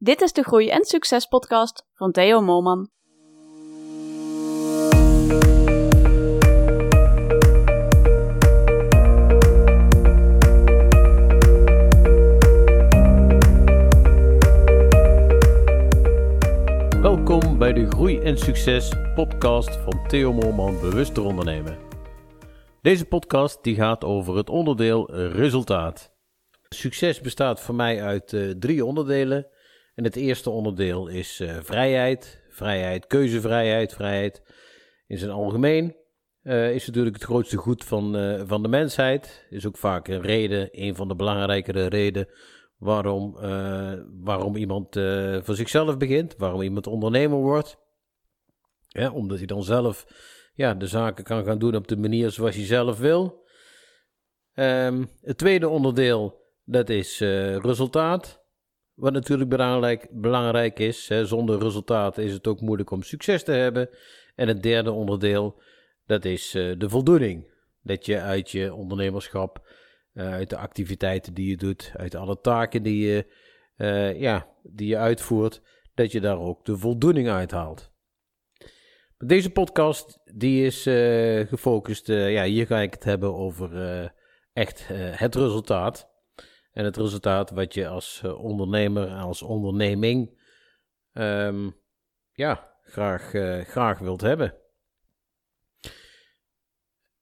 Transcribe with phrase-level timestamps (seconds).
[0.00, 2.90] Dit is de Groei en Succes podcast van Theo Molman.
[17.00, 21.78] Welkom bij de Groei en Succes podcast van Theo Molman Bewuster Ondernemen.
[22.80, 26.14] Deze podcast die gaat over het onderdeel resultaat.
[26.68, 29.46] Succes bestaat voor mij uit uh, drie onderdelen.
[29.98, 32.42] En het eerste onderdeel is uh, vrijheid.
[32.50, 34.42] Vrijheid, keuzevrijheid, vrijheid
[35.06, 35.96] in zijn algemeen.
[36.42, 38.12] Uh, is natuurlijk het grootste goed van,
[38.46, 39.46] van de mensheid.
[39.50, 42.28] Is ook vaak een reden, een van de belangrijkere redenen
[42.76, 43.32] waarom,
[44.22, 44.94] waarom iemand
[45.44, 46.34] voor zichzelf begint.
[46.36, 47.76] Waarom iemand ondernemer wordt.
[49.12, 50.06] Omdat hij dan zelf
[50.54, 53.46] ja, de zaken kan gaan doen op de manier zoals hij zelf wil.
[54.54, 57.18] Um, het tweede onderdeel, dat is
[57.60, 58.46] resultaat.
[58.98, 61.06] Wat natuurlijk belangrijk, belangrijk is.
[61.06, 63.88] Zonder resultaat is het ook moeilijk om succes te hebben.
[64.34, 65.60] En het derde onderdeel,
[66.06, 67.50] dat is uh, de voldoening.
[67.82, 69.68] Dat je uit je ondernemerschap,
[70.14, 73.26] uh, uit de activiteiten die je doet, uit alle taken die je,
[74.18, 75.62] ja, die je uitvoert,
[75.94, 77.90] dat je daar ook de voldoening uit haalt.
[79.18, 80.82] Deze podcast die is
[81.48, 83.70] gefocust, ja, hier ga ik het hebben over
[84.52, 86.07] echt het resultaat.
[86.78, 90.38] En het resultaat wat je als ondernemer, als onderneming,
[91.12, 91.76] um,
[92.32, 93.30] ja, graag,
[93.68, 94.54] graag wilt hebben.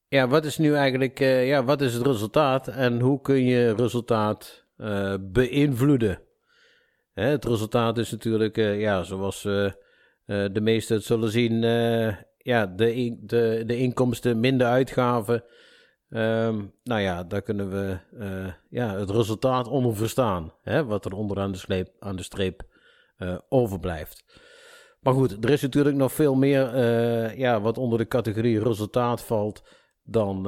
[0.08, 4.66] Ja, wat is nu eigenlijk, ja, wat is het resultaat en hoe kun je resultaat
[5.20, 6.22] beïnvloeden?
[7.12, 11.60] Hè, het resultaat is natuurlijk, ja, zoals de meesten het zullen zien,
[12.36, 15.44] ja, de, de, de inkomsten minder uitgaven.
[16.08, 20.52] Um, nou ja, daar kunnen we uh, ja, het resultaat onder verstaan.
[20.62, 22.62] Hè, wat er onderaan de, aan de streep
[23.48, 24.24] overblijft.
[25.00, 26.78] Maar goed, er is natuurlijk nog veel meer
[27.38, 29.68] ja, wat onder de categorie resultaat valt
[30.02, 30.42] dan,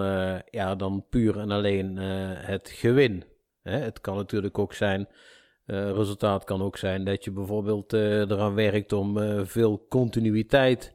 [0.50, 1.96] ja, dan puur en alleen
[2.36, 3.24] het gewin.
[3.62, 5.08] Hè, het kan natuurlijk ook zijn
[5.64, 10.94] resultaat kan ook zijn dat je bijvoorbeeld eraan werkt om veel continuïteit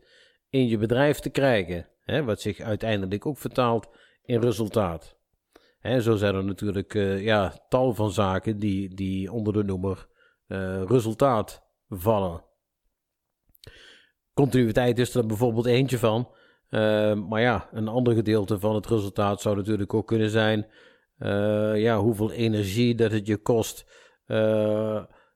[0.50, 1.88] in je bedrijf te krijgen.
[2.04, 3.90] Hè, wat zich uiteindelijk ook vertaalt
[4.26, 5.18] in resultaat.
[5.80, 10.08] Hè, zo zijn er natuurlijk ja, tal van zaken die, die onder de noemer
[10.88, 12.44] resultaat vallen.
[14.34, 16.30] Continuïteit is er bijvoorbeeld eentje van.
[17.30, 20.68] maar ja, een ander gedeelte van het resultaat zou natuurlijk ook kunnen zijn
[21.76, 23.86] ja, hoeveel energie dat het je kost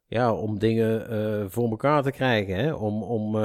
[0.07, 2.55] ja, om dingen voor elkaar te krijgen.
[2.55, 2.73] Hè?
[2.73, 3.35] Om, om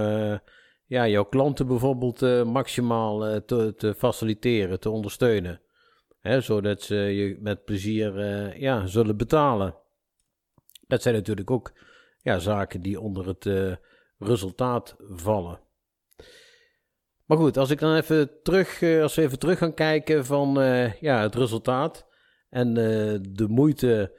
[0.93, 5.61] ja, jouw klanten bijvoorbeeld maximaal te, te faciliteren, te ondersteunen.
[6.21, 6.41] Hè?
[6.41, 8.19] Zodat ze je met plezier
[8.59, 9.75] ja, zullen betalen.
[10.87, 11.73] Dat zijn natuurlijk ook
[12.23, 13.79] ja, zaken die onder het
[14.19, 15.61] resultaat vallen.
[17.25, 20.55] Maar goed, als ik dan even terug, als we even terug gaan kijken van
[21.01, 22.07] ja, het resultaat
[22.49, 22.75] en
[23.35, 24.13] de moeite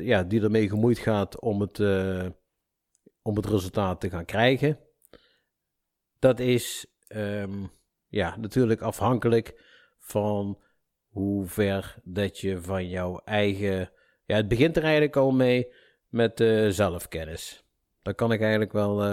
[0.00, 1.78] ja, die ermee gemoeid gaat om het,
[3.22, 4.84] om het resultaat te gaan krijgen.
[6.18, 7.70] Dat is um,
[8.08, 9.62] ja, natuurlijk afhankelijk
[9.98, 10.58] van
[11.06, 13.90] hoe ver dat je van jouw eigen.
[14.24, 15.72] Ja, het begint er eigenlijk al mee
[16.08, 17.64] met uh, zelfkennis.
[18.02, 19.04] Dat kan ik eigenlijk wel,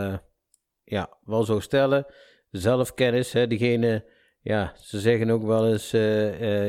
[0.84, 2.06] ja, wel zo stellen.
[2.52, 4.06] Zelfkennis, hè, diegene.
[4.42, 5.92] Ja, ze zeggen ook wel eens: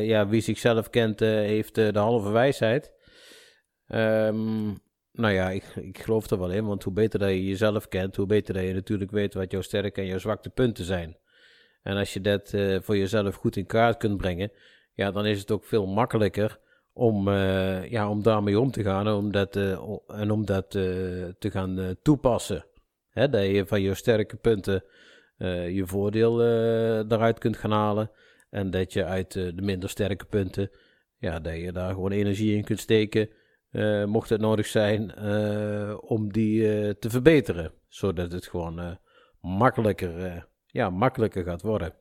[0.07, 2.93] ja, wie zichzelf kent, heeft de halve wijsheid.
[3.89, 4.83] Um,
[5.15, 8.17] nou ja, ik, ik geloof er wel in, want hoe beter dat je jezelf kent,
[8.17, 11.17] hoe beter dat je natuurlijk weet wat jouw sterke en jouw zwakte punten zijn.
[11.83, 14.53] En als je dat uh, voor jezelf goed in kaart kunt brengen,
[14.93, 16.59] ja, dan is het ook veel makkelijker
[16.93, 19.57] om, uh, ja, om daarmee om te gaan om dat,
[20.07, 22.65] en om dat te gaan toepassen.
[23.11, 24.85] Hè, dat je van je sterke punten
[25.69, 26.37] je voordeel
[27.07, 28.11] daaruit kunt gaan halen.
[28.51, 30.71] En dat je uit de minder sterke punten,
[31.19, 33.29] ja, dat je daar gewoon energie in kunt steken
[33.75, 37.73] uh, mocht het nodig zijn, uh, om die uh, te verbeteren.
[37.89, 38.99] Zodat het gewoon
[39.41, 41.95] makkelijker, ja, makkelijker gaat worden.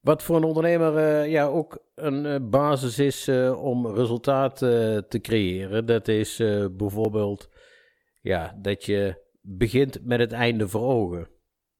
[0.00, 4.58] Wat voor een ondernemer ja, ook een basis is om resultaat
[5.08, 6.36] te creëren, dat is
[6.76, 7.48] bijvoorbeeld
[8.20, 11.28] ja, dat je begint met het einde voor ogen.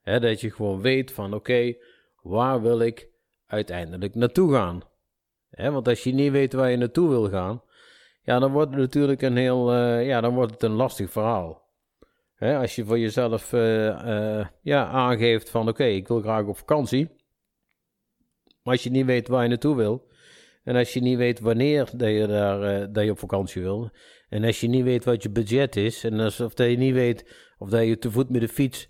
[0.03, 1.75] dat je gewoon weet van oké,
[2.23, 3.09] waar wil ik
[3.47, 4.83] uiteindelijk naartoe gaan?
[5.57, 7.63] Want als je niet weet waar je naartoe wil gaan,
[8.23, 11.65] ja, dan wordt het natuurlijk een heel, uh, ja, dan wordt het een lastig verhaal.
[12.39, 17.09] als je voor jezelf uh, uh, ja, aangeeft van oké, ik wil graag op vakantie.
[18.63, 20.09] Maar als je niet weet waar je naartoe wil,
[20.65, 23.91] en als je niet weet wanneer dat je, daar, dat je op vakantie wil,
[24.29, 27.37] En als je niet weet wat je budget is, en alsof dat je niet weet
[27.59, 28.89] of dat je te voet met de fiets,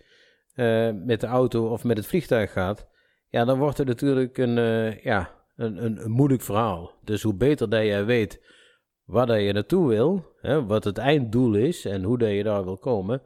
[1.05, 2.87] met de auto of met het vliegtuig gaat,
[3.29, 4.55] ja, dan wordt het natuurlijk een,
[5.03, 6.93] ja, een, een, moeilijk verhaal.
[7.05, 8.41] Dus hoe beter dat jij weet
[9.05, 12.65] waar dat je naartoe wil, hè, wat het einddoel is en hoe dat je daar
[12.65, 13.23] wil komen,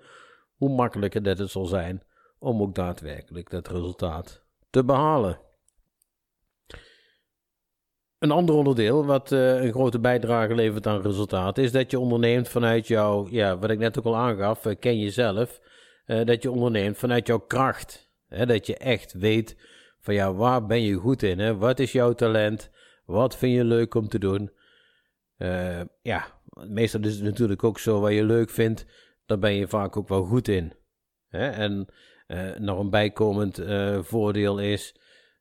[0.56, 2.02] hoe makkelijker dat het zal zijn
[2.38, 5.38] om ook daadwerkelijk dat resultaat te behalen.
[8.18, 12.48] Een ander onderdeel wat uh, een grote bijdrage levert aan resultaat is dat je onderneemt
[12.48, 15.60] vanuit jouw, ja, wat ik net ook al aangaf, uh, ken jezelf,
[16.06, 18.10] uh, dat je onderneemt vanuit jouw kracht.
[18.26, 19.56] Hè, dat je echt weet
[20.00, 21.38] van ja, waar ben je goed in?
[21.38, 21.56] Hè?
[21.56, 22.70] Wat is jouw talent?
[23.04, 24.50] Wat vind je leuk om te doen?
[26.02, 28.86] ja, meestal is het natuurlijk ook zo, wat je leuk vindt,
[29.26, 30.72] daar ben je vaak ook wel goed in.
[31.28, 31.48] Hè?
[31.48, 31.86] En
[32.58, 33.62] nog een bijkomend
[34.00, 34.94] voordeel is,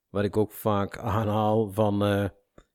[0.09, 2.29] wat ik ook vaak aanhaal van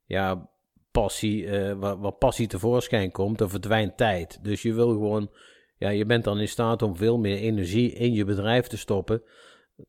[0.04, 0.50] ja,
[0.90, 4.38] passie, waar, waar, passie tevoorschijn komt, dan verdwijnt tijd.
[4.42, 5.30] Dus je wil gewoon,
[5.78, 9.22] ja, je bent dan in staat om veel meer energie in je bedrijf te stoppen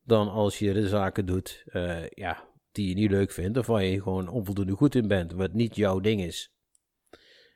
[0.04, 3.84] dan als je de zaken doet, uh, ja, die je niet leuk vindt of waar
[3.84, 6.54] je gewoon onvoldoende goed in bent, wat niet jouw ding is.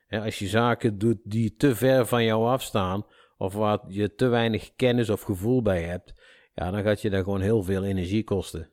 [0.09, 3.07] Als je zaken doet die te ver van jou afstaan
[3.37, 6.15] of waar je te weinig kennis of gevoel bij hebt,
[6.55, 8.71] ja, dan gaat je daar gewoon heel veel energie kosten.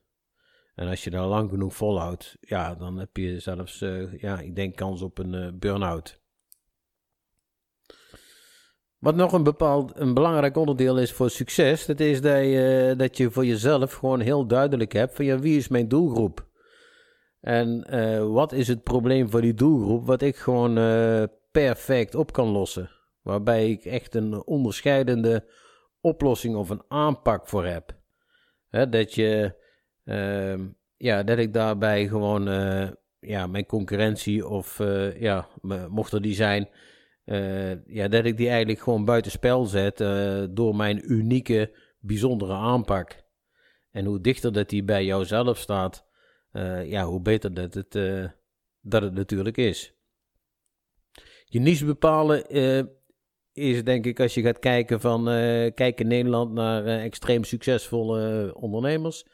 [0.75, 4.56] En als je daar lang genoeg volhoudt, ja, dan heb je zelfs, uh, ja, ik
[4.56, 6.21] denk kans op een uh, burn-out.
[8.99, 13.17] Wat nog een bepaald, een belangrijk onderdeel is voor succes, dat is dat je, dat
[13.17, 16.45] je voor jezelf gewoon heel duidelijk hebt van ja, wie is mijn doelgroep?
[17.41, 20.73] En uh, wat is het probleem voor die doelgroep wat ik gewoon
[21.51, 22.89] perfect op kan lossen?
[23.21, 25.45] Waarbij ik echt een onderscheidende
[26.01, 27.95] oplossing of een aanpak voor heb.
[28.69, 29.55] Hè, dat je
[30.07, 30.67] Ehm,
[30.97, 32.88] ja, dat ik daarbij gewoon uh,
[33.19, 34.77] ja, mijn concurrentie of
[35.19, 35.47] ja,
[35.89, 36.69] mocht er die zijn,
[37.85, 39.97] ja, dat ik die eigenlijk gewoon buitenspel zet
[40.56, 43.25] door mijn unieke, bijzondere aanpak.
[43.91, 46.06] En hoe dichter dat die bij jouzelf staat,
[46.83, 47.91] ja, hoe beter dat het,
[48.81, 49.94] dat het natuurlijk is.
[51.45, 52.50] Je niche bepalen
[53.53, 59.25] is denk ik als je gaat kijken van in Nederland naar extreem succesvolle ondernemers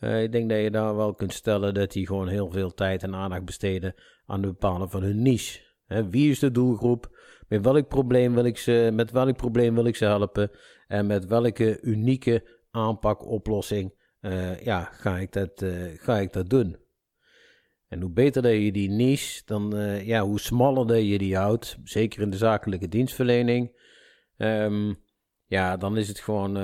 [0.00, 3.02] uh, ik denk dat je daar wel kunt stellen dat die gewoon heel veel tijd
[3.02, 3.94] en aandacht besteden
[4.26, 5.66] aan het bepalen van hun niche.
[5.88, 7.16] Wie is de doelgroep?
[7.48, 10.50] Met welk, probleem wil ik ze, met welk probleem wil ik ze helpen?
[10.86, 16.48] En met welke unieke aanpak, oplossing uh, ja, ga, ik dat, uh, ga ik dat
[16.48, 16.76] doen?
[17.88, 19.74] En hoe beter dat je die niche, dan
[20.04, 23.76] ja, hoe smaller dat je die houdt, zeker in de zakelijke dienstverlening,
[24.36, 24.96] um,
[25.46, 26.56] ja, dan is het gewoon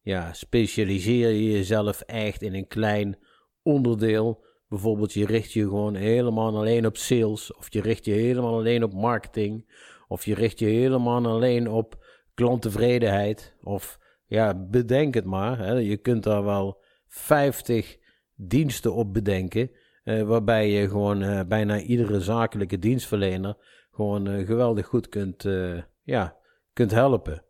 [0.00, 3.18] ja, specialiseer je jezelf echt in een klein
[3.62, 4.44] onderdeel.
[4.72, 8.82] Bijvoorbeeld, je richt je gewoon helemaal alleen op sales, of je richt je helemaal alleen
[8.82, 9.74] op marketing,
[10.08, 12.04] of je richt je helemaal alleen op
[12.34, 13.56] klanttevredenheid.
[13.62, 15.58] Of ja, bedenk het maar.
[15.58, 15.72] Hè.
[15.72, 17.98] Je kunt daar wel 50
[18.34, 19.70] diensten op bedenken,
[20.04, 23.56] eh, waarbij je gewoon eh, bijna iedere zakelijke dienstverlener
[23.90, 26.36] gewoon eh, geweldig goed kunt, eh, ja,
[26.72, 27.44] kunt helpen.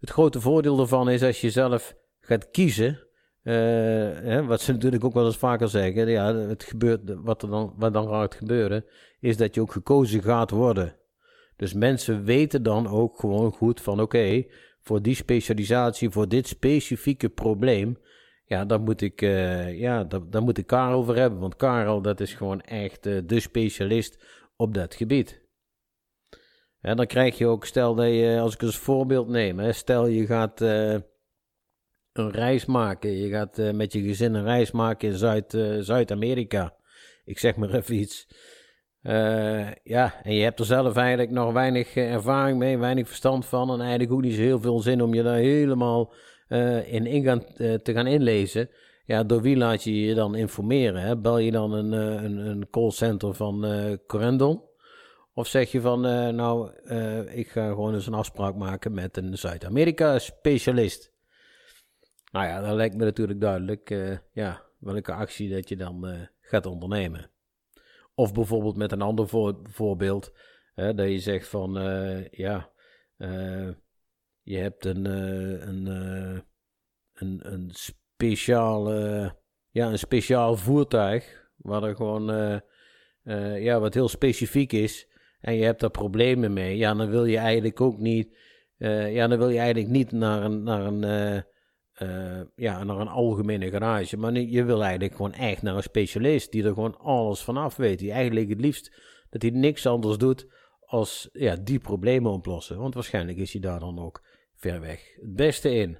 [0.00, 2.98] Het grote voordeel daarvan is als je zelf gaat kiezen.
[3.44, 3.54] Uh,
[4.22, 6.08] hè, wat ze natuurlijk ook wel eens vaker zeggen.
[6.08, 8.84] Ja, het gebeurt, wat, er dan, wat dan gaat gebeuren.
[9.20, 10.96] Is dat je ook gekozen gaat worden.
[11.56, 14.44] Dus mensen weten dan ook gewoon goed van oké.
[14.80, 17.98] voor die specialisatie, voor dit specifieke probleem.
[18.44, 21.38] Ja, daar moet ik, uh, ja, daar, moet ik Karel over hebben.
[21.38, 24.24] Want Karel, dat is gewoon echt uh, de specialist
[24.56, 25.42] op dat gebied.
[26.80, 30.06] En dan krijg je ook, stel dat je, als ik als voorbeeld neem, hè, stel
[30.06, 30.60] je gaat
[32.18, 33.10] een reis maken.
[33.10, 36.74] Je gaat uh, met je gezin een reis maken in Zuid, uh, Zuid-Amerika.
[37.24, 38.28] Ik zeg maar even iets.
[39.82, 43.70] ja, en je hebt er zelf eigenlijk nog weinig ervaring mee, weinig verstand van.
[43.70, 46.12] En eigenlijk ook niet zo heel veel zin om je daar helemaal
[46.86, 47.44] in, in gaan,
[47.82, 48.70] te gaan inlezen.
[49.04, 51.22] Ja, door wie laat je je dan informeren?
[51.22, 53.66] Bel je dan een, een, een callcenter van
[54.06, 54.62] Corendon?
[55.34, 56.00] Of zeg je van,
[56.34, 56.70] nou,
[57.30, 61.13] ik ga gewoon eens een afspraak maken met een Zuid-Amerika-specialist.
[62.34, 66.66] Nou ja, dan lijkt me natuurlijk duidelijk uh, ja, welke actie dat je dan gaat
[66.66, 67.30] ondernemen.
[68.14, 70.32] Of bijvoorbeeld met een ander voor, voorbeeld,
[70.74, 71.72] dat je zegt van,
[72.30, 72.70] ja,
[74.42, 75.86] je hebt een, een,
[77.14, 78.92] een, een, speciaal,
[79.70, 82.60] ja, een speciaal voertuig, waar er gewoon,
[83.60, 85.08] ja, wat heel specifiek is
[85.40, 88.36] en je hebt daar problemen mee, ja, dan wil je eigenlijk ook niet,
[88.76, 91.44] ja, dan wil je eigenlijk niet naar een, naar een,
[92.02, 96.52] uh, ja, naar een algemene garage, maar je wil eigenlijk gewoon echt naar een specialist
[96.52, 100.46] die er gewoon alles vanaf weet, die eigenlijk het liefst dat hij niks anders doet
[100.80, 102.78] als ja, die problemen oplossen.
[102.78, 104.22] Want waarschijnlijk is hij daar dan ook
[104.54, 105.98] ver weg het beste in.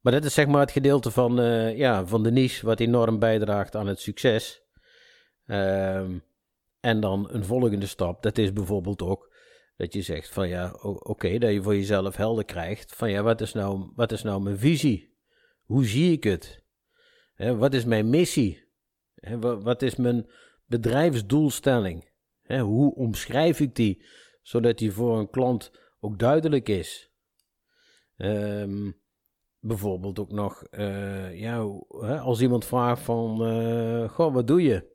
[0.00, 3.18] Maar dat is zeg maar het gedeelte van, uh, ja, van de niche wat enorm
[3.18, 4.62] bijdraagt aan het succes.
[5.46, 6.18] Ehm,
[6.80, 9.31] en dan een volgende stap, dat is bijvoorbeeld ook
[9.76, 13.40] dat je zegt van ja, oké, dat je voor jezelf helder krijgt van ja, wat
[13.40, 15.16] is nou, wat is nou mijn visie?
[15.62, 16.60] Hoe zie ik het?
[17.36, 18.70] wat is mijn missie?
[19.40, 20.30] wat is mijn
[20.66, 22.10] bedrijfsdoelstelling?
[22.60, 24.04] hoe omschrijf ik die,
[24.42, 27.10] zodat die voor een klant ook duidelijk is?
[28.16, 29.00] Um,
[29.60, 31.58] bijvoorbeeld ook nog, uh, ja,
[32.18, 34.91] als iemand vraagt van, uh, goh, wat doe je?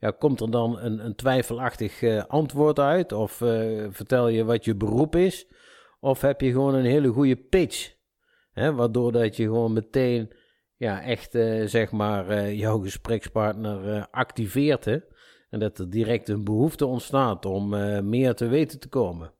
[0.00, 3.12] Ja, komt er dan een, een twijfelachtig uh, antwoord uit?
[3.12, 3.32] Of
[3.90, 5.46] vertel je wat je beroep is?
[6.00, 7.94] Of heb je gewoon een hele goede pitch?
[8.52, 10.32] Hè, waardoor dat je gewoon meteen,
[10.76, 11.30] ja, echt,
[11.70, 14.86] zeg maar, jouw gesprekspartner activeert?
[15.50, 17.68] En dat er direct een behoefte ontstaat om
[18.08, 19.32] meer te weten te komen.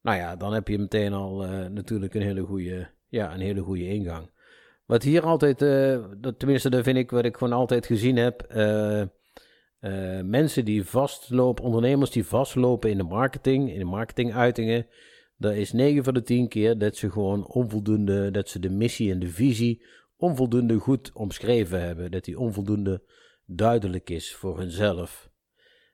[0.00, 1.36] Nou ja, dan heb je meteen al
[1.68, 4.30] natuurlijk een hele goede ja, een hele goede ingang.
[4.86, 8.46] Wat hier altijd, uh, dat, tenminste dat vind ik wat ik gewoon altijd gezien heb,
[8.56, 14.86] uh, uh, mensen die vastlopen, ondernemers die vastlopen in de marketing, in de marketinguitingen,
[15.36, 19.10] dat is 9 van de 10 keer dat ze gewoon onvoldoende, dat ze de missie
[19.10, 19.84] en de visie
[20.16, 23.02] onvoldoende goed omschreven hebben, dat die onvoldoende
[23.46, 25.30] duidelijk is voor hunzelf.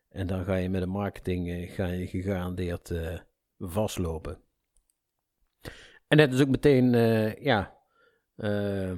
[0.09, 2.92] En dan ga je met de marketing ga je gegarandeerd
[3.59, 4.38] vastlopen.
[6.09, 6.92] En dat is ook meteen,
[7.42, 7.79] ja,
[8.40, 8.92] uh,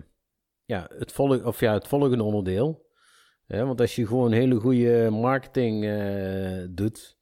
[0.65, 2.91] ja, het volg, of ja, het volgende onderdeel.
[3.47, 7.19] want als je gewoon hele goede marketing uh, doet,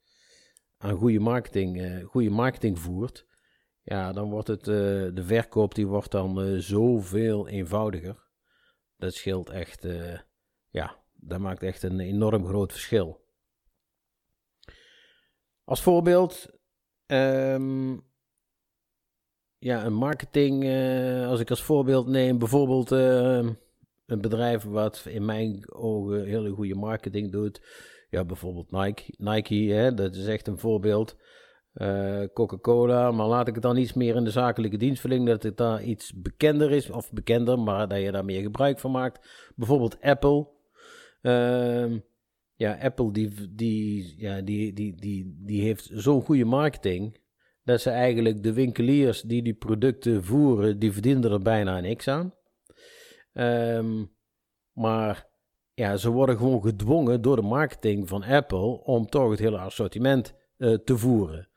[0.78, 3.26] aan goede marketing, goede marketing voert,
[3.82, 8.28] ja, dan wordt het, de verkoop die wordt dan zoveel eenvoudiger.
[8.96, 9.86] Dat scheelt echt,
[10.68, 13.20] ja, dat maakt echt een enorm groot verschil.
[15.64, 16.50] Als voorbeeld,
[17.06, 18.09] um,
[19.60, 23.48] ja, een marketing, uh, als ik als voorbeeld neem, bijvoorbeeld uh,
[24.06, 27.62] een bedrijf wat in mijn ogen hele goede marketing doet.
[28.10, 29.14] Ja, bijvoorbeeld Nike.
[29.16, 31.16] Nike, hè, dat is echt een voorbeeld.
[31.74, 35.56] Uh, Coca-Cola, maar laat ik het dan iets meer in de zakelijke dienstverlening, dat het
[35.56, 39.52] daar iets bekender is, of bekender, maar dat je daar meer gebruik van maakt.
[39.56, 40.48] Bijvoorbeeld Apple.
[41.22, 41.96] Uh,
[42.54, 47.19] ja, Apple die, die, ja, die, die, die, die heeft zo'n goede marketing
[47.70, 52.34] dat ze eigenlijk de winkeliers die die producten voeren, die verdienen er bijna niks aan.
[53.32, 54.04] Ehm,
[54.72, 55.26] maar
[55.74, 60.34] ja, ze worden gewoon gedwongen door de marketing van Apple om toch het hele assortiment
[60.58, 61.48] uh, te voeren.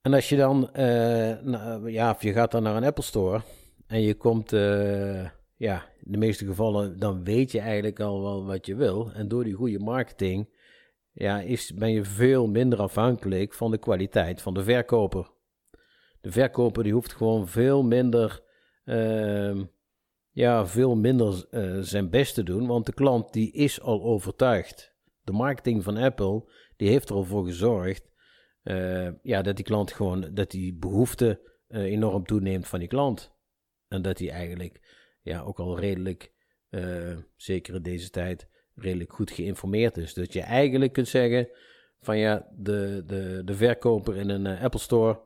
[0.00, 3.40] En als je dan, uh, ja, of je gaat dan naar een Apple Store
[3.86, 8.44] en je komt, uh, ja, in de meeste gevallen, dan weet je eigenlijk al wel
[8.44, 9.12] wat je wil.
[9.12, 10.48] En door die goede marketing
[11.18, 15.30] ja, is, ben je veel minder afhankelijk van de kwaliteit van de verkoper.
[16.20, 18.42] De verkoper die hoeft gewoon veel minder,
[18.84, 19.62] uh,
[20.30, 24.94] ja, veel minder uh, zijn best te doen, want de klant die is al overtuigd.
[25.22, 28.10] De marketing van Apple die heeft er al voor gezorgd
[28.62, 33.34] uh, ja, dat die klant gewoon, dat die behoefte eh, enorm toeneemt van die klant.
[33.88, 34.80] En dat die eigenlijk
[35.22, 36.34] ja, ook al redelijk,
[37.36, 40.14] zeker in deze tijd, redelijk goed geïnformeerd is.
[40.14, 41.48] Dat je eigenlijk kunt zeggen
[42.00, 45.20] van ja, de, de, de verkoper in een uh, Apple Store,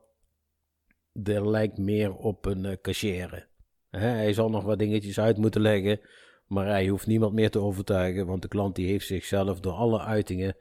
[1.12, 3.48] der lijkt meer op een uh, cashier.
[3.90, 6.00] hij zal nog wat dingetjes uit moeten leggen,
[6.46, 10.00] maar hij hoeft niemand meer te overtuigen, want de klant die heeft zichzelf door alle
[10.00, 10.56] uitingen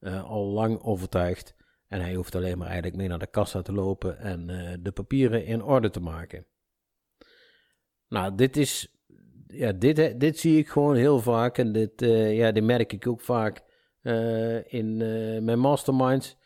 [0.00, 1.54] uh, al lang overtuigd.
[1.88, 4.46] En hij hoeft alleen maar eigenlijk mee naar de kassa te lopen en
[4.82, 6.46] de papieren in orde te maken.
[8.08, 8.93] Nou, dit is
[9.54, 11.58] ja, dit, dit zie ik gewoon heel vaak.
[11.58, 13.62] En dit, uh, ja, dit merk ik ook vaak
[14.02, 16.36] uh, in uh, mijn masterminds.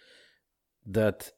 [0.83, 1.37] Dat,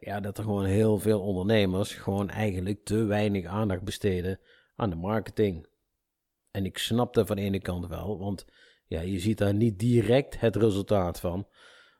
[0.00, 4.40] ja, dat er gewoon heel veel ondernemers gewoon eigenlijk te weinig aandacht besteden
[4.74, 5.66] aan de marketing.
[6.50, 8.44] En ik snap dat van de ene kant wel, want
[8.86, 11.48] ja, je ziet daar niet direct het resultaat van.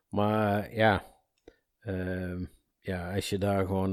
[0.09, 1.05] Maar ja,
[1.81, 2.45] ehm,
[2.81, 3.93] ja als je daar gewoon,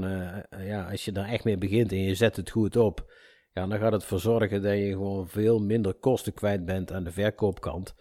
[0.58, 3.12] ja, als je daar echt mee begint en je zet het goed op
[3.54, 7.04] ja, dan gaat het ervoor zorgen dat je gewoon veel minder kosten kwijt bent aan
[7.04, 7.94] de verkoopkant.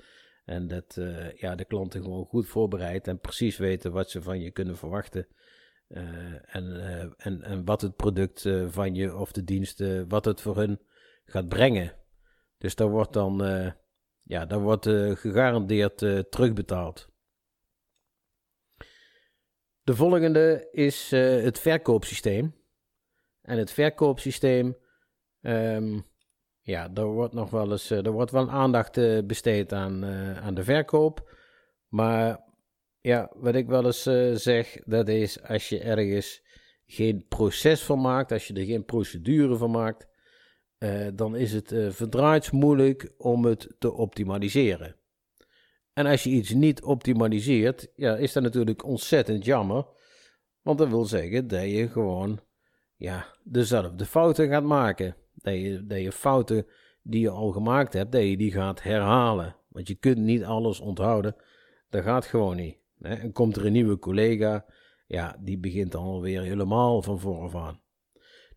[0.46, 4.40] En dat uh, ja, de klanten gewoon goed voorbereid en precies weten wat ze van
[4.40, 5.28] je kunnen verwachten.
[5.88, 10.42] Uh, en, uh, en, en wat het product van je of de diensten, wat het
[10.42, 10.80] voor hun
[11.26, 11.94] gaat brengen.
[12.58, 13.38] Dus daar wordt dan,
[14.24, 14.86] ja, daar wordt
[15.20, 15.98] gegarandeerd
[16.32, 17.10] terugbetaald.
[19.82, 22.56] De volgende is het verkoopsysteem.
[23.42, 24.76] En het verkoopsysteem
[25.46, 26.06] Um,
[26.62, 30.54] ja, er wordt nog wel eens er wordt wel aandacht uh, besteed aan, uh, aan
[30.54, 31.36] de verkoop.
[31.88, 32.44] Maar
[33.00, 34.04] ja, wat ik wel eens
[34.44, 36.42] zeg, dat is als je ergens
[36.86, 40.08] geen proces van maakt, als je er geen procedure van maakt,
[41.14, 44.96] dan is het uh, moeilijk om het te optimaliseren.
[45.94, 49.86] En als je iets niet optimaliseert, ja, is dat natuurlijk ontzettend jammer.
[50.62, 52.42] Want dat wil zeggen dat je gewoon
[52.96, 55.16] ja, dezelfde fouten gaat maken.
[55.36, 56.66] Dat je, fouten
[57.02, 59.56] die je al gemaakt hebt, dat je die gaat herhalen.
[59.68, 61.36] Want je kunt niet alles onthouden.
[61.90, 62.78] Dat gaat gewoon niet.
[63.02, 64.66] En komt er een nieuwe collega,
[65.08, 67.82] ja, die begint dan alweer helemaal van vooraf aan.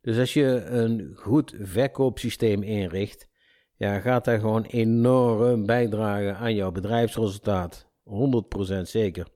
[0.01, 3.29] Dus als je een goed verkoopsysteem inricht,
[3.77, 7.89] ja, gaat dat gewoon enorm bijdragen aan jouw bedrijfsresultaat.
[8.05, 9.27] 100% zeker.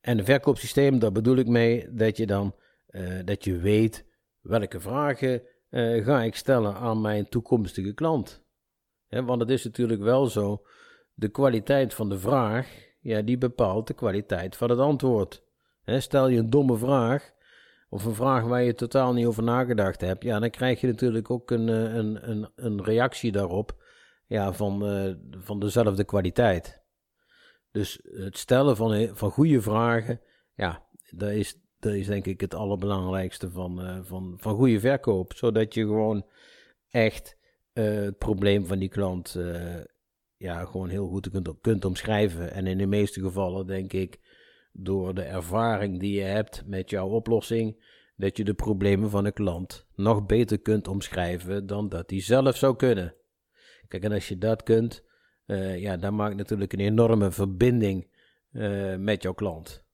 [0.00, 2.54] En een verkoopsysteem, daar bedoel ik mee dat je dan
[2.90, 4.04] uh, dat je weet
[4.44, 8.42] welke vragen uh, ga ik stellen aan mijn toekomstige klant.
[9.08, 10.66] want het is natuurlijk wel zo,
[11.14, 15.42] de kwaliteit van de vraag, ja, die bepaalt de kwaliteit van het antwoord.
[15.84, 17.32] stel je een domme vraag,
[17.88, 21.30] of een vraag waar je totaal niet over nagedacht hebt, ja, dan krijg je natuurlijk
[21.30, 23.82] ook een, eh, een, een, een reactie daarop
[24.26, 26.82] ja, van, uh, van dezelfde kwaliteit.
[27.70, 30.20] Dus het stellen van, van goede vragen,
[30.54, 35.32] ja, dat is, dat is denk ik het allerbelangrijkste van, uh, van, van goede verkoop.
[35.34, 36.26] Zodat je gewoon
[36.88, 37.36] echt
[37.72, 39.38] het probleem van die klant
[40.36, 42.52] ja, gewoon heel goed kunt, kunt omschrijven.
[42.52, 44.18] En in de meeste gevallen denk ik
[44.72, 47.84] door de ervaring die je hebt met jouw oplossing,
[48.16, 52.56] dat je de problemen van een klant nog beter kunt omschrijven dan dat hij zelf
[52.56, 53.14] zou kunnen.
[53.88, 55.04] Kijk, en als je dat kunt,
[55.76, 58.08] ja, dan maakt natuurlijk een enorme verbinding
[58.98, 59.84] met jouw klant.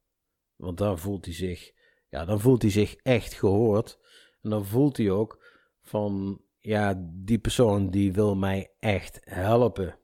[0.56, 1.72] Want dan voelt hij zich,
[2.10, 3.98] ja, dan voelt hij zich echt gehoord.
[4.42, 5.44] En dan voelt hij ook
[5.82, 9.98] van, ja, die persoon die wil mij echt helpen.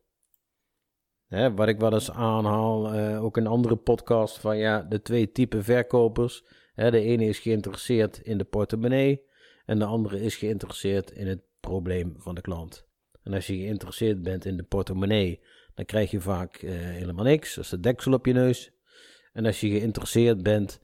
[1.26, 5.32] Hè, wat ik wel eens aanhaal, uh, ook in andere podcast, van ja, de twee
[5.32, 6.44] typen verkopers.
[6.74, 9.24] Hè, de ene is geïnteresseerd in de portemonnee
[9.64, 12.86] en de andere is geïnteresseerd in het probleem van de klant.
[13.22, 15.40] En als je geïnteresseerd bent in de portemonnee,
[15.74, 17.54] dan krijg je vaak uh, helemaal niks.
[17.54, 18.72] Dat is de deksel op je neus.
[19.32, 20.80] En als je geïnteresseerd bent,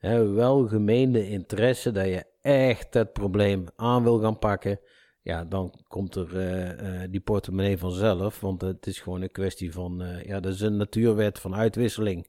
[0.00, 4.80] hè, welgemeende interesse, dat je echt het probleem aan wil gaan pakken,
[5.22, 8.40] ja, dan komt er uh, uh, die portemonnee vanzelf.
[8.40, 12.28] Want het is gewoon een kwestie van, uh, ja, dat is een natuurwet van uitwisseling.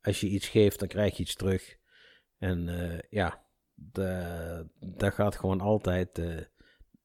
[0.00, 1.76] Als je iets geeft, dan krijg je iets terug.
[2.38, 2.70] En
[3.10, 3.44] ja,
[4.80, 6.22] dat gaat gewoon altijd,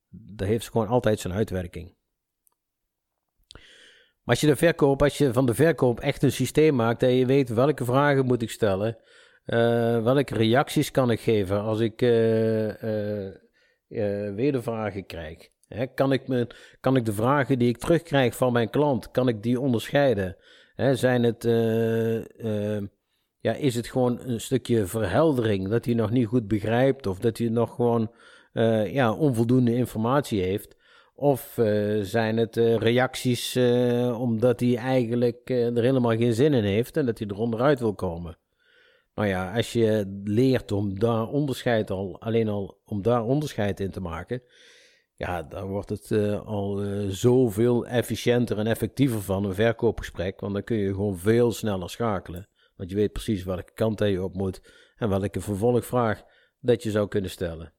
[0.10, 1.96] dat heeft gewoon altijd zijn uitwerking.
[4.24, 7.12] Maar als je de verkoop, als je van de verkoop echt een systeem maakt, dat
[7.12, 8.98] je weet welke vragen moet ik stellen,
[9.46, 12.74] welke reacties kan ik geven als ik uh,
[14.36, 15.50] wedervragen krijg.
[15.68, 16.48] Hè, kan, ik me,
[16.80, 20.38] kan ik de vragen die ik terugkrijg van mijn klant, kan ik die onderscheiden?
[20.92, 21.44] Zijn het,
[23.40, 27.38] ja, is het gewoon een stukje verheldering dat hij nog niet goed begrijpt of dat
[27.38, 28.12] hij nog gewoon
[28.88, 30.76] ja, onvoldoende informatie heeft?
[31.14, 31.60] Of
[32.02, 33.58] zijn het reacties
[34.18, 37.94] omdat hij eigenlijk er helemaal geen zin in heeft en dat hij er onderuit wil
[37.94, 38.38] komen?
[39.14, 43.92] Nou ja, als je leert om daar onderscheid al, alleen al om daar onderscheid in
[43.92, 44.42] te maken,
[45.16, 50.40] ja, dan wordt het uh, al uh, zoveel efficiënter en effectiever van een verkoopgesprek.
[50.40, 52.48] Want dan kun je gewoon veel sneller schakelen.
[52.76, 54.62] Want je weet precies welke kant je op moet
[54.96, 56.24] en welke vervolgvraag
[56.60, 57.74] dat je zou kunnen stellen.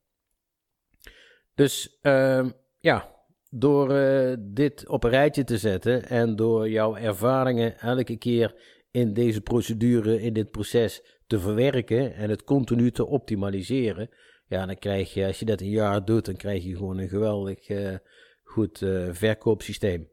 [1.55, 2.47] Dus uh,
[2.79, 3.14] ja,
[3.51, 8.55] door uh, dit op een rijtje te zetten en door jouw ervaringen elke keer
[8.90, 14.11] in deze procedure, in dit proces te verwerken en het continu te optimaliseren,
[14.47, 17.09] ja, dan krijg je, als je dat een jaar doet, dan krijg je gewoon een
[17.09, 17.97] geweldig uh,
[18.42, 20.11] goed uh, verkoopsysteem.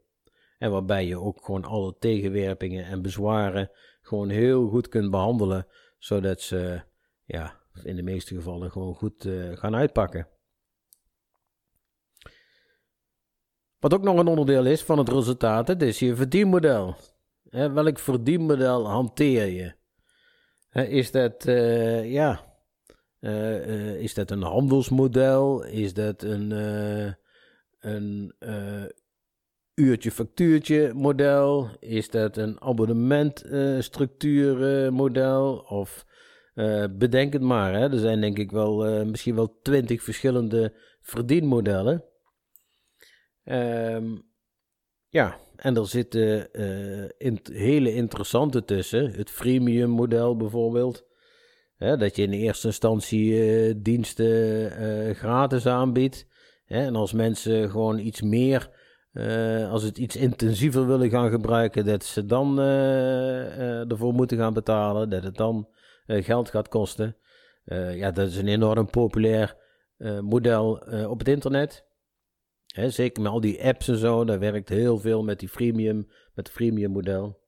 [0.58, 3.70] En waarbij je ook gewoon alle tegenwerpingen en bezwaren
[4.02, 5.66] gewoon heel goed kunt behandelen,
[5.98, 6.82] zodat ze
[7.24, 10.28] ja, in de meeste gevallen gewoon goed uh, gaan uitpakken.
[13.78, 16.96] Wat ook nog een onderdeel is van het resultaat, het is je verdienmodel.
[17.50, 19.78] welk verdienmodel hanteer je?
[20.72, 22.54] Is dat, uh, ja,
[23.20, 25.64] uh, uh, is dat een handelsmodel?
[25.64, 26.50] Is dat een,
[27.80, 28.34] een
[29.74, 31.68] uurtje factuurtje model?
[31.78, 35.58] Is dat een abonnementstructuur model?
[35.58, 36.06] Of
[36.90, 37.92] bedenk het maar, hè?
[37.92, 42.04] er zijn denk ik wel misschien wel twintig verschillende verdienmodellen.
[43.44, 44.29] Um,
[45.10, 46.52] ja, en er zitten
[47.18, 49.10] in, hele interessante tussen.
[49.10, 51.08] Het freemium model bijvoorbeeld.
[51.80, 54.26] Hè, dat je in eerste instantie uh, diensten
[54.82, 56.26] uh, gratis aanbiedt.
[56.64, 58.78] Hè, en als mensen gewoon iets meer
[59.70, 62.58] als het iets intensiever willen gaan gebruiken, dat ze dan
[63.88, 65.68] ervoor moeten gaan betalen, dat het dan
[66.06, 67.16] geld gaat kosten.
[67.94, 69.56] ja, dat is een enorm populair
[70.20, 71.84] model op het internet.
[72.70, 75.96] Zeker met al die apps en zo, daar werkt heel veel met die freemium,
[76.34, 77.38] met het freemium model.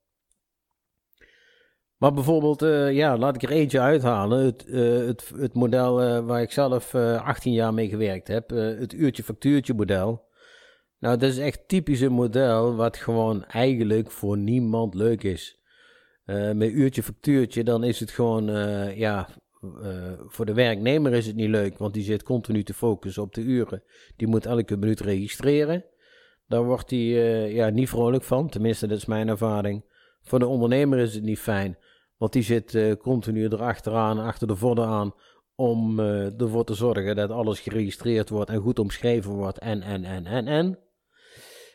[2.03, 4.45] Maar bijvoorbeeld, uh, ja, laat ik er eentje uithalen.
[4.45, 8.93] Het, uh, het, het model uh, waar ik zelf 18 jaar mee gewerkt heb, het
[8.93, 10.25] uurtje-factuurtje model.
[10.99, 15.61] Nou, dat is echt typisch een model wat gewoon eigenlijk voor niemand leuk is.
[16.25, 18.45] met uurtje-factuurtje, dan is het gewoon,
[18.97, 19.29] ja,
[20.27, 23.41] voor de werknemer is het niet leuk, want die zit continu te focussen op de
[23.41, 23.83] uren.
[24.17, 25.85] Die moet elke minuut registreren.
[26.47, 27.01] Daar wordt hij
[27.53, 29.85] ja, niet vrolijk van, tenminste, dat is mijn ervaring.
[30.23, 31.79] Voor de ondernemer is het niet fijn.
[32.17, 35.15] Want die zit uh, continu erachteraan, achter de vodden aan,
[35.55, 40.27] om ervoor te zorgen dat alles geregistreerd wordt en goed omschreven wordt en, en, en,
[40.27, 40.79] en, en.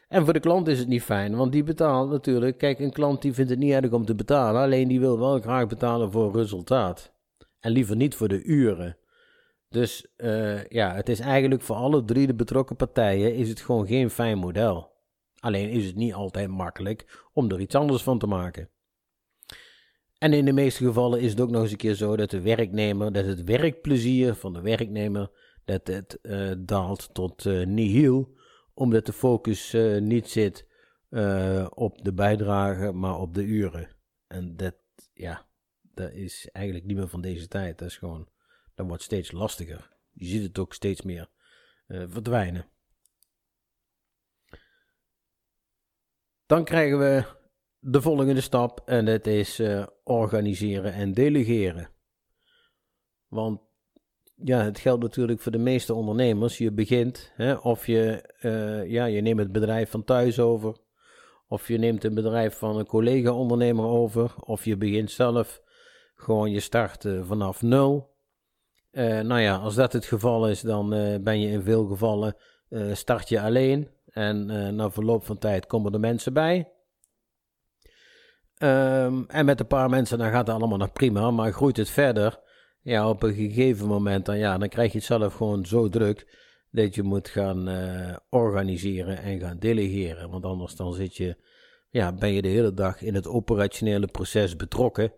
[0.08, 2.58] En voor de klant is het niet fijn, want die betaalt natuurlijk.
[2.58, 5.40] Kijk, een klant die vindt het niet erg om te betalen, alleen die wil wel
[5.40, 7.17] graag betalen voor resultaat.
[7.60, 8.98] En liever niet voor de uren.
[9.70, 13.88] Dus uh, ja, het is eigenlijk voor alle drie de betrokken partijen is het gewoon
[13.88, 14.96] geen fijn model.
[15.40, 18.70] Alleen is het niet altijd makkelijk om er iets anders van te maken.
[20.18, 22.42] En in de meeste gevallen is het ook nog eens een keer zo dat de
[22.42, 25.32] werknemer, dat het werkplezier van de werknemer,
[25.66, 28.36] dat het uh, daalt tot uh, nihil,
[28.74, 30.66] omdat de focus niet zit
[31.70, 33.96] op de bijdrage, maar op de uren.
[34.28, 34.76] En dat,
[35.14, 35.47] ja,
[35.98, 37.78] dat is eigenlijk niet meer van deze tijd.
[37.78, 38.30] Dat is gewoon,
[38.76, 39.96] dat wordt steeds lastiger.
[40.12, 41.30] Je ziet het ook steeds meer
[41.88, 42.66] verdwijnen.
[46.46, 47.24] Dan krijgen we
[47.80, 51.90] de volgende stap en dat is uh, organiseren en delegeren.
[53.28, 53.62] Want
[54.36, 56.58] ja, het geldt natuurlijk voor de meeste ondernemers.
[56.58, 60.78] Je begint, hè, of je, uh, ja, je neemt het bedrijf van thuis over,
[61.48, 65.62] of je neemt een bedrijf van een collega-ondernemer over, of je begint zelf
[66.18, 68.16] gewoon je start uh, vanaf nul.
[68.92, 70.90] nou ja, als dat het geval is, dan
[71.24, 72.36] ben je in veel gevallen
[72.92, 73.90] start je alleen.
[74.06, 76.72] En na verloop van tijd komen er mensen bij.
[78.60, 81.32] Um, en met een paar mensen, dan gaat het allemaal nog prima.
[81.32, 82.40] Maar groeit het verder,
[82.82, 86.28] ja, op een gegeven moment, dan, ja, dan krijg je het zelf gewoon zo druk
[86.72, 87.70] dat je moet gaan
[88.30, 90.30] organiseren en gaan delegeren.
[90.30, 91.36] Want anders dan zit je,
[91.90, 95.14] ja, ben je de hele dag in het operationele proces betrokken.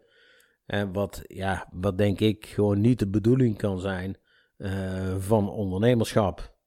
[0.70, 4.18] En wat, ja, wat denk ik gewoon niet de bedoeling kan zijn
[4.58, 6.58] uh, van ondernemerschap.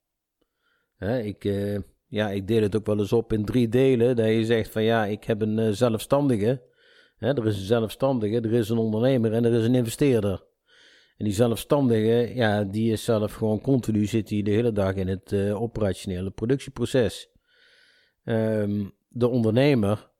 [0.99, 4.15] Ik, uh, ja, ik deel het ook wel eens op in drie delen.
[4.15, 6.61] Dat je zegt van ja, ik heb een uh, zelfstandige.
[7.17, 10.43] Er is een zelfstandige, er is een ondernemer en er is een investeerder.
[11.17, 15.07] En die zelfstandige, ja, die is zelf gewoon continu zit hij de hele dag in
[15.07, 17.29] het operationele productieproces.
[18.23, 20.11] Um, de ondernemer,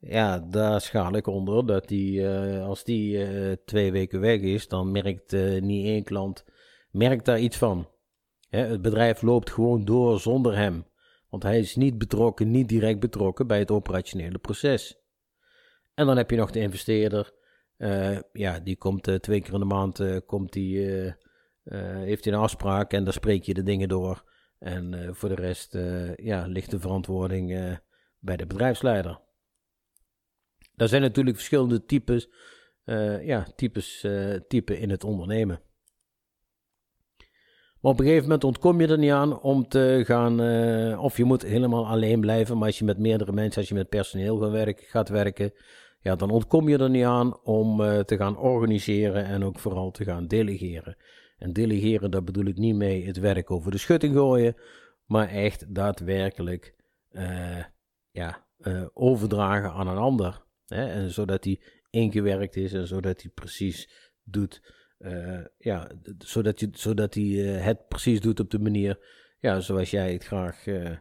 [0.00, 4.68] ja, daar schaal ik onder dat die, uh, als die uh, twee weken weg is,
[4.68, 6.44] dan merkt niet één klant,
[6.90, 7.88] merkt daar iets van.
[8.48, 10.86] Hè, het bedrijf loopt gewoon door zonder hem.
[11.28, 14.98] Want hij is niet betrokken, niet direct betrokken bij het operationele proces.
[15.94, 17.32] En dan heb je nog de investeerder.
[18.32, 20.78] Ja, die komt twee keer in de maand, komt die,
[21.64, 24.24] heeft hij een afspraak en daar spreek je de dingen door.
[24.58, 25.72] En voor de rest
[26.16, 27.78] ja, ligt de verantwoording
[28.18, 29.20] bij de bedrijfsleider.
[30.80, 32.28] Er zijn natuurlijk verschillende types,
[33.22, 34.06] ja, types,
[34.48, 35.60] typen in het ondernemen.
[37.80, 41.16] Maar op een gegeven moment ontkom je er niet aan om te gaan, uh, of
[41.16, 42.58] je moet helemaal alleen blijven.
[42.58, 45.52] Maar als je met meerdere mensen, als je met personeel gaat werken, gaat werken
[46.00, 50.04] ja, dan ontkom je er niet aan om te gaan organiseren en ook vooral te
[50.04, 50.96] gaan delegeren.
[51.38, 54.56] En delegeren, daar bedoel ik niet mee het werk over de schutting gooien,
[55.06, 56.74] maar echt daadwerkelijk
[58.10, 58.46] ja,
[58.92, 60.48] overdragen aan een ander.
[60.70, 63.90] En zodat die ingewerkt is en zodat hij precies
[64.22, 68.98] doet uh, ja, zodat, je, zodat hij uh, het precies doet op de manier
[69.38, 70.96] ja, zoals jij het graag uh,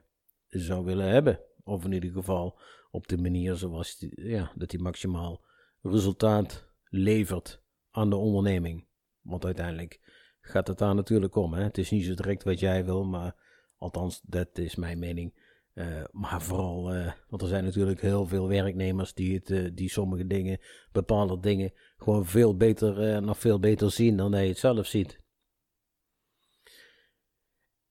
[0.47, 1.39] zou willen hebben.
[1.63, 2.60] Of in ieder geval
[2.91, 5.45] op de manier zoals ja, dat hij maximaal
[5.82, 8.88] resultaat levert aan de onderneming.
[9.21, 9.99] Want uiteindelijk
[10.41, 11.53] gaat het daar natuurlijk om.
[11.53, 11.63] Hè?
[11.63, 13.36] Het is niet zo direct wat jij wil, maar
[13.77, 15.47] althans, dat is mijn mening.
[15.73, 19.89] Uh, maar vooral, uh, want er zijn natuurlijk heel veel werknemers die, het, uh, die
[19.89, 20.60] sommige dingen,
[20.91, 25.19] bepaalde dingen, gewoon veel beter, nog veel beter zien dan hij het zelf ziet.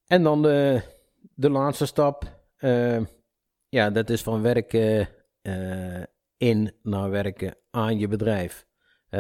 [0.07, 0.83] En dan de,
[1.35, 2.25] de laatste stap,
[3.69, 5.09] ja, dat is van werken
[6.37, 8.67] in naar werken aan je bedrijf.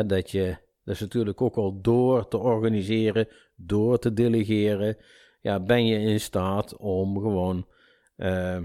[0.06, 4.96] Dat je, dat is natuurlijk ook al door te organiseren, door te delegeren,
[5.40, 7.66] ja, ben je in staat om gewoon
[8.18, 8.58] uh,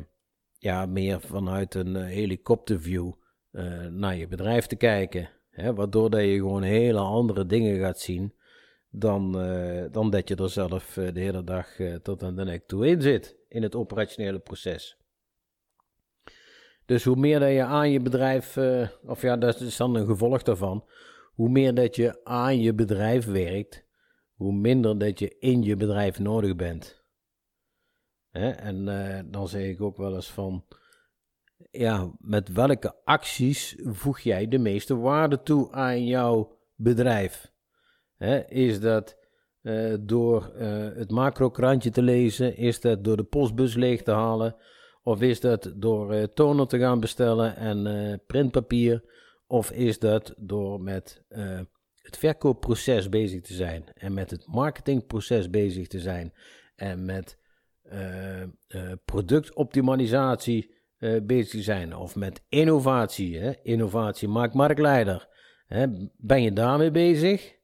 [0.57, 3.11] ja, meer vanuit een helikopterview
[3.89, 5.29] naar je bedrijf te kijken.
[5.49, 8.33] Hè, waardoor dat je gewoon hele andere dingen gaat zien
[8.89, 9.31] dan,
[9.91, 11.67] dan dat je er zelf de hele dag
[12.01, 14.97] tot aan de nek toe in zit in het operationele proces.
[16.85, 18.57] Dus hoe meer dat je aan je bedrijf,
[19.05, 20.85] of ja, dat is dan een gevolg daarvan,
[21.33, 23.85] hoe meer dat je aan je bedrijf werkt,
[24.33, 27.02] hoe minder dat je in je bedrijf nodig bent.
[28.33, 28.49] Hè?
[28.49, 30.65] En uh, dan zeg ik ook wel eens van,
[31.71, 37.51] ja, met welke acties voeg jij de meeste waarde toe aan jouw bedrijf?
[38.15, 38.49] Hè?
[38.49, 39.17] Is dat
[39.61, 40.53] uh, door
[40.95, 42.57] het macrokrantje te lezen?
[42.57, 44.55] Is dat door de postbus leeg te halen?
[45.03, 49.03] Of is dat door uh, toner te gaan bestellen en uh, printpapier?
[49.47, 51.59] Of is dat door met uh,
[51.95, 56.33] het verkoopproces bezig te zijn en met het marketingproces bezig te zijn
[56.75, 57.37] en met
[59.05, 60.75] productoptimalisatie
[61.23, 63.37] bezig te zijn of met innovatie?
[63.37, 63.51] Hè?
[63.63, 65.27] Innovatie maakt marktleider.
[65.65, 65.85] Hè?
[66.17, 67.55] Ben je daarmee bezig?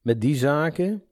[0.00, 1.04] Met die zaken?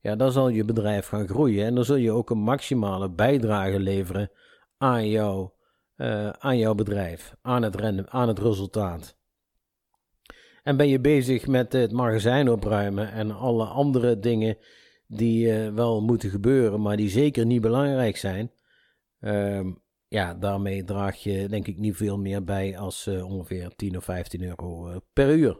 [0.00, 3.80] Ja, dan zal je bedrijf gaan groeien en dan zul je ook een maximale bijdrage
[3.80, 4.30] leveren
[4.78, 5.50] aan, jou,
[5.96, 9.16] uh, aan jouw bedrijf, aan het, aan het resultaat.
[10.62, 14.56] En ben je bezig met het magazijn opruimen en alle andere dingen
[15.06, 18.52] die uh, wel moeten gebeuren, maar die zeker niet belangrijk zijn.
[19.20, 19.72] Uh,
[20.08, 24.04] ja, daarmee draag je denk ik niet veel meer bij als uh, ongeveer 10 of
[24.04, 25.58] 15 euro per uur.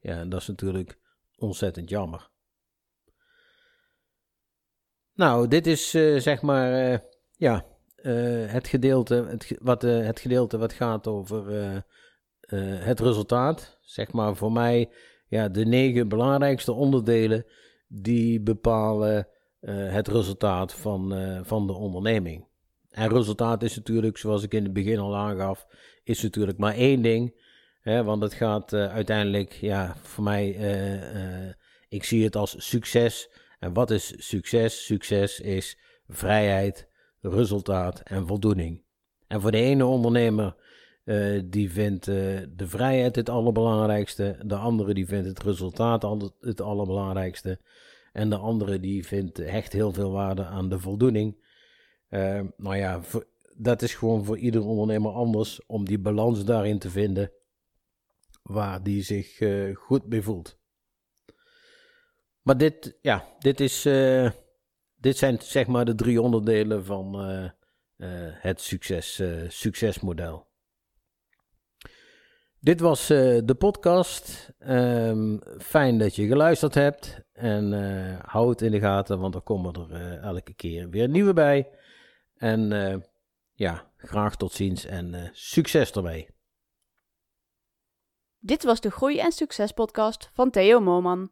[0.00, 0.98] Ja, dat is natuurlijk
[1.36, 2.30] ontzettend jammer.
[5.14, 5.90] Nou, dit is
[6.22, 7.00] zeg maar,
[7.36, 7.66] ja,
[8.46, 11.52] het, gedeelte, het, wat, het gedeelte wat gaat over
[12.78, 13.78] het resultaat.
[13.80, 14.90] Zeg maar voor mij
[15.28, 17.46] ja, de negen belangrijkste onderdelen
[17.94, 19.28] die bepalen
[19.66, 22.46] het resultaat van, van de onderneming.
[22.90, 25.66] En resultaat is natuurlijk, zoals ik in het begin al aangaf,
[26.02, 27.42] is natuurlijk maar één ding.
[27.80, 30.46] Hè, want het gaat uiteindelijk, ja, voor mij,
[31.88, 33.30] ik zie het als succes.
[33.58, 34.84] En wat is succes?
[34.84, 35.78] Succes is
[36.08, 36.88] vrijheid,
[37.20, 38.82] resultaat en voldoening.
[39.26, 40.56] En voor de ene ondernemer
[41.04, 42.14] uh, die vindt uh,
[42.56, 47.60] de vrijheid het allerbelangrijkste, de andere die vindt het resultaat het allerbelangrijkste
[48.12, 51.42] en de andere die vindt echt heel veel waarde aan de voldoening.
[52.08, 53.00] Uh, nou ja,
[53.56, 57.32] dat is gewoon voor ieder ondernemer anders om die balans daarin te vinden
[58.42, 59.38] waar die zich
[59.74, 60.58] goed mee voelt.
[62.42, 63.82] Maar dit, ja, dit is
[64.96, 67.16] dit zijn zeg maar de drie onderdelen van
[68.40, 70.46] het succes, succesmodel.
[72.64, 74.52] Dit was de podcast.
[74.68, 77.20] Um, fijn dat je geluisterd hebt.
[77.32, 77.72] En
[78.26, 81.70] hou het in de gaten, want er komen er elke keer weer nieuwe bij.
[82.36, 82.68] En
[83.52, 86.28] ja, graag tot ziens en succes ermee.
[88.38, 91.30] Dit was de Groei en Succes podcast van Theo Moman.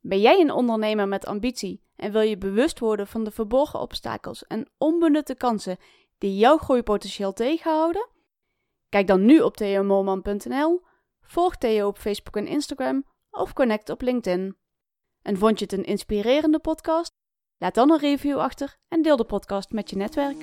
[0.00, 4.46] Ben jij een ondernemer met ambitie en wil je bewust worden van de verborgen obstakels
[4.46, 5.76] en onbenutte kansen
[6.18, 8.16] die jouw groeipotentieel tegenhouden?
[8.88, 10.82] Kijk dan nu op theomolman.nl,
[11.20, 14.56] volg Theo op Facebook en Instagram of connect op LinkedIn.
[15.22, 17.12] En vond je het een inspirerende podcast?
[17.56, 20.36] Laat dan een review achter en deel de podcast met je netwerk.